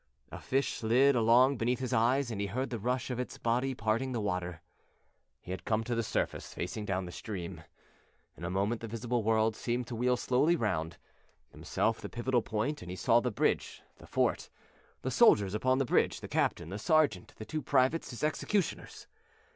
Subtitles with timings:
[0.31, 3.75] A fish slid along beneath his eyes and he heard the rush of its body
[3.75, 4.63] parting the water.
[5.41, 7.63] He had come to the surface facing down the stream;
[8.35, 10.97] in a moment the visible world seemed to wheel slowly round,
[11.49, 14.49] himself the pivotal point, and he saw the bridge, the fort,
[15.03, 19.05] the soldiers upon the bridge, the captain, the sergeant, the two privates, his executioners.